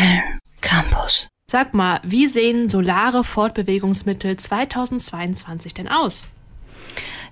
Köln 0.00 0.38
Campus. 0.62 1.28
Sag 1.50 1.74
mal, 1.74 2.00
wie 2.04 2.26
sehen 2.26 2.68
solare 2.68 3.22
Fortbewegungsmittel 3.22 4.36
2022 4.36 5.74
denn 5.74 5.88
aus? 5.88 6.26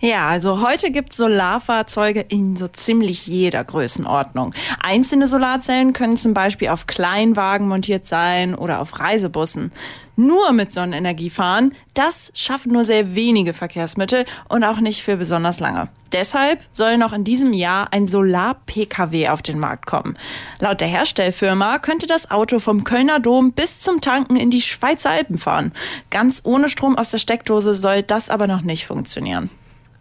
Ja, 0.01 0.29
also 0.29 0.61
heute 0.61 0.93
gibt 0.93 1.13
Solarfahrzeuge 1.13 2.21
in 2.21 2.57
so 2.57 2.69
ziemlich 2.69 3.27
jeder 3.27 3.65
Größenordnung. 3.65 4.55
Einzelne 4.81 5.27
Solarzellen 5.27 5.93
können 5.93 6.17
zum 6.17 6.35
Beispiel 6.35 6.69
auf 6.69 6.87
Kleinwagen 6.87 7.67
montiert 7.67 8.07
sein 8.07 8.55
oder 8.55 8.81
auf 8.81 9.01
Reisebussen. 9.01 9.73
Nur 10.15 10.53
mit 10.53 10.71
Sonnenenergie 10.71 11.31
fahren, 11.31 11.75
das 11.95 12.31
schaffen 12.35 12.73
nur 12.73 12.85
sehr 12.85 13.17
wenige 13.17 13.55
Verkehrsmittel 13.55 14.25
und 14.49 14.63
auch 14.63 14.79
nicht 14.79 15.03
für 15.03 15.17
besonders 15.17 15.59
lange. 15.59 15.89
Deshalb 16.13 16.61
soll 16.71 16.97
noch 16.97 17.13
in 17.13 17.25
diesem 17.25 17.53
Jahr 17.53 17.93
ein 17.93 18.07
Solar-Pkw 18.07 19.29
auf 19.29 19.43
den 19.43 19.59
Markt 19.59 19.87
kommen. 19.87 20.17
Laut 20.61 20.81
der 20.81 20.89
Herstellfirma 20.89 21.79
könnte 21.79 22.07
das 22.07 22.31
Auto 22.31 22.61
vom 22.61 22.85
Kölner 22.85 23.19
Dom 23.19 23.53
bis 23.53 23.81
zum 23.81 24.01
Tanken 24.01 24.37
in 24.37 24.51
die 24.51 24.63
Schweizer 24.63 25.11
Alpen 25.11 25.39
fahren. 25.39 25.73
Ganz 26.11 26.43
ohne 26.45 26.69
Strom 26.69 26.97
aus 26.97 27.11
der 27.11 27.19
Steckdose 27.19 27.75
soll 27.75 28.05
das 28.05 28.31
aber 28.31 28.47
noch 28.47 28.63
nicht 28.63 28.87
funktionieren. 28.87 29.51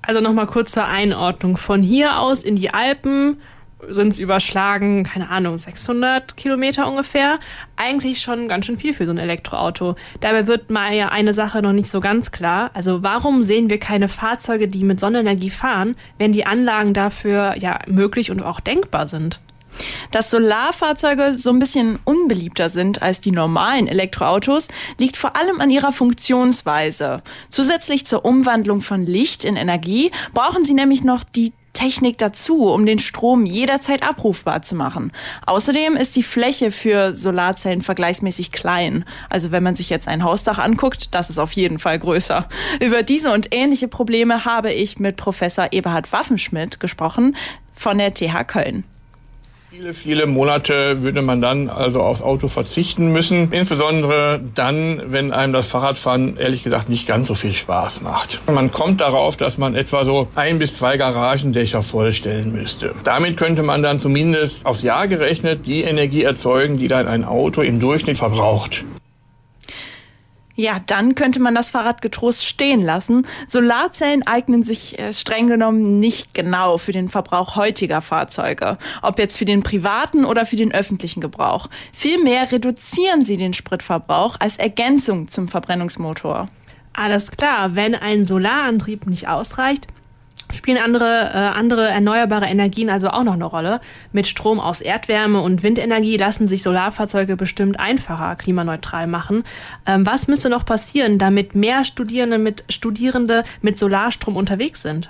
Also 0.08 0.22
nochmal 0.22 0.48
kurz 0.48 0.72
zur 0.72 0.86
Einordnung. 0.86 1.58
Von 1.58 1.84
hier 1.84 2.20
aus 2.20 2.46
in 2.46 2.56
die 2.56 2.74
Alpen 2.74 3.42
sind 3.90 4.14
es 4.14 4.20
überschlagen, 4.20 5.04
keine 5.04 5.30
Ahnung, 5.30 5.58
600 5.58 6.38
Kilometer 6.38 6.88
ungefähr. 6.88 7.42
Eigentlich 7.76 8.22
schon 8.22 8.48
ganz 8.48 8.66
schön 8.66 8.78
viel 8.78 8.94
für 8.94 9.06
so 9.06 9.12
ein 9.12 9.18
Elektroauto. 9.18 9.96
Dabei 10.22 10.48
wird 10.48 10.70
mal 10.70 10.94
ja 10.94 11.10
eine 11.10 11.34
Sache 11.34 11.62
noch 11.62 11.74
nicht 11.74 11.90
so 11.90 12.00
ganz 12.00 12.32
klar. 12.32 12.72
Also 12.74 13.04
warum 13.04 13.44
sehen 13.44 13.70
wir 13.70 13.80
keine 13.80 14.08
Fahrzeuge, 14.08 14.70
die 14.70 14.86
mit 14.86 15.02
Sonnenenergie 15.02 15.50
fahren, 15.50 15.98
wenn 16.18 16.32
die 16.32 16.46
Anlagen 16.46 16.94
dafür 16.94 17.56
ja 17.58 17.80
möglich 17.86 18.32
und 18.32 18.42
auch 18.42 18.62
denkbar 18.62 19.08
sind? 19.08 19.42
Dass 20.12 20.32
Solarfahrzeuge 20.32 21.34
so 21.34 21.50
ein 21.50 21.60
bisschen 21.60 22.00
unbeliebter 22.06 22.70
sind 22.70 23.02
als 23.02 23.22
die 23.22 23.32
normalen 23.32 23.88
Elektroautos, 23.88 24.68
liegt 24.98 25.18
vor 25.18 25.36
allem 25.36 25.62
an 25.62 25.70
ihrer 25.70 25.92
Funktionsweise. 25.92 27.22
Zusätzlich 27.50 28.06
zur 28.06 28.26
Umwandlung 28.26 28.82
von 28.82 29.06
Licht 29.06 29.44
in 29.44 29.56
Energie 29.56 30.12
brauchen 30.34 30.64
sie 30.64 30.74
nämlich 30.74 31.04
noch 31.04 31.24
die 31.24 31.54
Technik 31.78 32.18
dazu, 32.18 32.74
um 32.74 32.88
den 32.88 32.98
Strom 32.98 33.46
jederzeit 33.46 34.02
abrufbar 34.02 34.64
zu 34.64 34.74
machen. 34.74 35.12
Außerdem 35.46 35.96
ist 35.96 36.16
die 36.16 36.24
Fläche 36.24 36.72
für 36.72 37.14
Solarzellen 37.14 37.84
vergleichsmäßig 37.84 38.52
klein. 38.52 39.06
Also 39.30 39.52
wenn 39.52 39.62
man 39.62 39.76
sich 39.76 39.92
jetzt 39.92 40.08
ein 40.08 40.24
Hausdach 40.24 40.58
anguckt, 40.58 41.14
das 41.14 41.30
ist 41.30 41.38
auf 41.38 41.52
jeden 41.52 41.78
Fall 41.78 42.00
größer. 42.00 42.50
Über 42.84 43.04
diese 43.04 43.31
und 43.31 43.50
ähnliche 43.54 43.88
Probleme 43.88 44.44
habe 44.44 44.74
ich 44.74 44.98
mit 44.98 45.18
Professor 45.18 45.68
Eberhard 45.70 46.12
Waffenschmidt 46.12 46.80
gesprochen 46.80 47.38
von 47.74 48.00
der 48.00 48.12
TH 48.12 48.48
Köln. 48.48 48.84
Viele, 49.78 49.94
viele 49.94 50.25
Monate 50.25 51.03
würde 51.03 51.22
man 51.22 51.39
dann 51.39 51.70
also 51.70 52.02
aufs 52.02 52.23
Auto 52.23 52.47
verzichten 52.47 53.11
müssen. 53.11 53.52
Insbesondere 53.52 54.42
dann, 54.56 55.03
wenn 55.11 55.31
einem 55.31 55.53
das 55.53 55.67
Fahrradfahren 55.67 56.36
ehrlich 56.38 56.64
gesagt 56.64 56.89
nicht 56.89 57.06
ganz 57.06 57.28
so 57.28 57.36
viel 57.36 57.53
Spaß 57.53 58.02
macht. 58.02 58.39
Man 58.52 58.72
kommt 58.72 59.02
darauf, 59.02 59.38
dass 59.38 59.59
man 59.59 59.75
etwa 59.75 60.03
so 60.03 60.30
ein 60.34 60.58
bis 60.58 60.73
zwei 60.73 60.97
Garagendächer 60.97 61.84
vollstellen 61.84 62.53
müsste. 62.53 62.95
Damit 63.03 63.38
könnte 63.38 63.61
man 63.61 63.84
dann 63.84 64.00
zumindest 64.00 64.66
aufs 64.66 64.81
Jahr 64.81 65.08
gerechnet 65.08 65.67
die 65.67 65.84
Energie 65.84 66.23
erzeugen, 66.23 66.80
die 66.80 66.88
dann 66.88 67.08
ein 67.08 67.23
Auto 67.23 67.62
im 67.62 67.80
Durchschnitt 67.80 68.17
verbraucht. 68.17 68.84
Ja, 70.59 70.80
dann 70.83 71.13
könnte 71.13 71.39
man 71.39 71.53
das 71.53 71.69
Fahrrad 71.69 72.02
getrost 72.02 72.44
stehen 72.44 72.81
lassen. 72.81 73.27
Solarzellen 73.45 74.25
eignen 74.25 74.63
sich 74.63 74.97
äh, 74.97 75.13
streng 75.13 75.45
genommen 75.45 76.00
nicht 76.00 76.33
genau 76.33 76.80
für 76.80 76.91
den 76.91 77.09
Verbrauch 77.09 77.55
heutiger 77.55 78.02
Fahrzeuge, 78.02 78.80
ob 79.03 79.19
jetzt 79.19 79.38
für 79.38 79.45
den 79.45 79.61
privaten 79.61 80.25
oder 80.25 80.47
für 80.47 80.55
den 80.55 80.73
öffentlichen 80.73 81.22
Gebrauch. 81.22 81.69
Vielmehr 81.94 82.52
reduzieren 82.52 83.23
sie 83.23 83.38
den 83.38 83.53
Spritverbrauch 83.53 84.38
als 84.39 84.58
Ergänzung 84.58 85.28
zum 85.28 85.47
Verbrennungsmotor. 85.47 86.47
Alles 86.91 87.30
klar, 87.30 87.75
wenn 87.75 87.94
ein 87.94 88.25
Solarantrieb 88.25 89.05
nicht 89.05 89.28
ausreicht, 89.28 89.88
spielen 90.53 90.78
andere, 90.78 91.31
äh, 91.34 91.38
andere 91.38 91.88
erneuerbare 91.88 92.46
Energien 92.46 92.90
also 92.90 93.09
auch 93.09 93.24
noch 93.24 93.34
eine 93.34 93.46
Rolle. 93.46 93.81
Mit 94.12 94.28
Strom 94.28 94.59
aus 94.59 94.81
Erdwärme 94.81 95.41
und 95.41 95.63
Windenergie 95.63 96.18
lassen 96.18 96.47
sich 96.47 96.63
Solarfahrzeuge 96.63 97.35
bestimmt 97.35 97.80
einfacher 97.80 98.35
klimaneutral 98.35 99.08
machen. 99.08 99.44
Ähm, 99.85 100.06
was 100.06 100.28
müsste 100.28 100.50
noch 100.50 100.66
passieren, 100.66 101.18
damit 101.18 101.56
mehr 101.56 101.84
Studierende 101.84 102.38
mit, 102.38 102.63
Studierende 102.69 103.44
mit 103.62 103.78
Solarstrom 103.78 104.35
unterwegs 104.35 104.81
sind? 104.81 105.09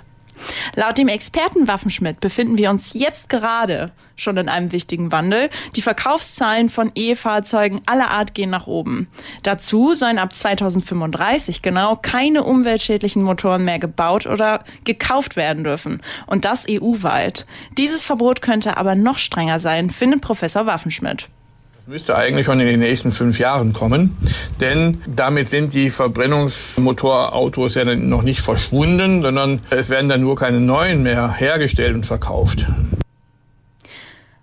Laut 0.74 0.98
dem 0.98 1.08
Experten 1.08 1.68
Waffenschmidt 1.68 2.20
befinden 2.20 2.58
wir 2.58 2.70
uns 2.70 2.92
jetzt 2.94 3.28
gerade 3.28 3.92
schon 4.16 4.36
in 4.36 4.48
einem 4.48 4.72
wichtigen 4.72 5.12
Wandel. 5.12 5.48
Die 5.76 5.82
Verkaufszahlen 5.82 6.68
von 6.68 6.90
E-Fahrzeugen 6.94 7.80
aller 7.86 8.10
Art 8.10 8.34
gehen 8.34 8.50
nach 8.50 8.66
oben. 8.66 9.08
Dazu 9.42 9.94
sollen 9.94 10.18
ab 10.18 10.34
2035 10.34 11.62
genau 11.62 11.96
keine 11.96 12.42
umweltschädlichen 12.42 13.22
Motoren 13.22 13.64
mehr 13.64 13.78
gebaut 13.78 14.26
oder 14.26 14.64
gekauft 14.84 15.36
werden 15.36 15.64
dürfen. 15.64 16.02
Und 16.26 16.44
das 16.44 16.66
EU-weit. 16.68 17.46
Dieses 17.76 18.04
Verbot 18.04 18.42
könnte 18.42 18.76
aber 18.76 18.94
noch 18.94 19.18
strenger 19.18 19.58
sein, 19.58 19.90
findet 19.90 20.20
Professor 20.20 20.66
Waffenschmidt 20.66 21.28
müsste 21.88 22.16
eigentlich 22.16 22.44
schon 22.44 22.60
in 22.60 22.66
den 22.66 22.80
nächsten 22.80 23.10
fünf 23.10 23.38
Jahren 23.38 23.72
kommen, 23.72 24.14
denn 24.60 25.00
damit 25.06 25.48
sind 25.48 25.72
die 25.72 25.88
Verbrennungsmotorautos 25.88 27.76
ja 27.76 27.86
noch 27.94 28.20
nicht 28.20 28.40
verschwunden, 28.40 29.22
sondern 29.22 29.60
es 29.70 29.88
werden 29.88 30.10
dann 30.10 30.20
nur 30.20 30.36
keine 30.36 30.60
neuen 30.60 31.02
mehr 31.02 31.32
hergestellt 31.32 31.94
und 31.94 32.04
verkauft. 32.04 32.66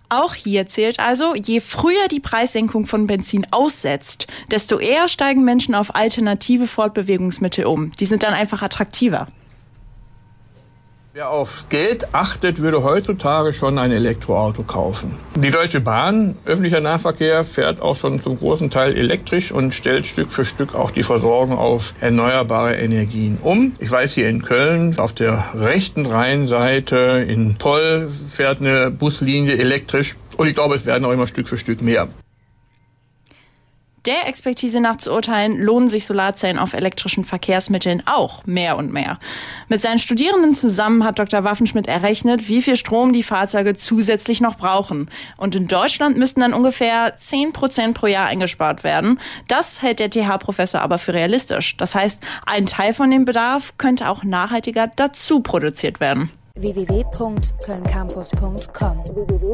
Auch 0.10 0.34
hier 0.34 0.66
zählt 0.66 1.00
also, 1.00 1.36
je 1.36 1.60
früher 1.60 2.08
die 2.10 2.20
Preissenkung 2.20 2.88
von 2.88 3.06
Benzin 3.06 3.46
aussetzt, 3.52 4.26
desto 4.50 4.80
eher 4.80 5.08
steigen 5.08 5.44
Menschen 5.44 5.76
auf 5.76 5.94
alternative 5.94 6.66
Fortbewegungsmittel 6.66 7.66
um. 7.66 7.92
Die 8.00 8.06
sind 8.06 8.24
dann 8.24 8.34
einfach 8.34 8.64
attraktiver. 8.64 9.28
Wer 11.16 11.30
auf 11.30 11.68
Geld 11.70 12.14
achtet, 12.14 12.62
würde 12.62 12.84
heutzutage 12.84 13.54
schon 13.54 13.80
ein 13.80 13.94
Elektroauto 13.94 14.64
kaufen. 14.64 15.16
Die 15.36 15.50
Deutsche 15.50 15.80
Bahn, 15.80 16.36
öffentlicher 16.44 16.82
Nahverkehr, 16.82 17.46
fährt 17.46 17.82
auch 17.82 17.96
schon 17.96 18.22
zum 18.22 18.38
großen 18.38 18.70
Teil 18.70 18.98
elektrisch 18.98 19.54
und 19.54 19.74
stellt 19.74 20.08
Stück 20.08 20.30
für 20.34 20.44
Stück 20.44 20.76
auch 20.76 20.92
die 20.92 21.04
Versorgung 21.04 21.58
auf 21.58 21.94
erneuerbare 22.02 22.76
Energien 22.76 23.38
um. 23.42 23.72
Ich 23.80 23.90
weiß 23.90 24.14
hier 24.14 24.28
in 24.28 24.42
Köln, 24.42 25.00
auf 25.00 25.14
der 25.14 25.42
rechten 25.56 26.06
Rheinseite 26.06 27.26
in 27.26 27.58
Toll 27.60 28.10
fährt 28.10 28.60
eine 28.60 28.92
Buslinie 28.92 29.58
elektrisch 29.58 30.18
und 30.36 30.48
ich 30.48 30.54
glaube, 30.54 30.76
es 30.76 30.86
werden 30.86 31.06
auch 31.06 31.14
immer 31.14 31.28
Stück 31.28 31.48
für 31.48 31.58
Stück 31.58 31.82
mehr. 31.82 32.10
Der 34.06 34.28
Expertise 34.28 34.82
nach 34.82 34.98
zu 34.98 35.12
urteilen, 35.12 35.60
lohnen 35.60 35.88
sich 35.88 36.06
Solarzellen 36.06 36.60
auf 36.60 36.74
elektrischen 36.74 37.26
Verkehrsmitteln 37.26 38.04
auch 38.06 38.46
mehr 38.46 38.78
und 38.78 38.94
mehr. 38.94 39.18
Mit 39.68 39.82
seinen 39.82 39.98
Studierenden 39.98 40.54
zusammen 40.54 41.04
hat 41.04 41.18
Dr. 41.18 41.44
Waffenschmidt 41.44 41.88
errechnet, 41.88 42.48
wie 42.48 42.62
viel 42.62 42.76
Strom 42.76 43.14
die 43.14 43.24
Fahrzeuge 43.24 43.74
zusätzlich 43.74 44.42
noch 44.42 44.58
brauchen. 44.58 45.10
Und 45.38 45.56
in 45.56 45.68
Deutschland 45.68 46.18
müssten 46.18 46.42
dann 46.42 46.54
ungefähr 46.54 47.16
10 47.18 47.52
Prozent 47.52 47.98
pro 47.98 48.06
Jahr 48.06 48.28
eingespart 48.28 48.84
werden. 48.84 49.20
Das 49.48 49.82
hält 49.82 49.98
der 50.00 50.12
TH-Professor 50.12 50.82
aber 50.82 51.00
für 51.00 51.16
realistisch. 51.16 51.76
Das 51.78 51.96
heißt, 51.96 52.22
ein 52.46 52.68
Teil 52.68 52.94
von 52.94 53.10
dem 53.10 53.26
Bedarf 53.26 53.74
könnte 53.80 54.08
auch 54.10 54.24
nachhaltiger 54.24 54.86
dazu 54.88 55.40
produziert 55.40 56.00
werden 56.00 56.30
www.kölncampus.com 56.58 59.04
www 59.14 59.52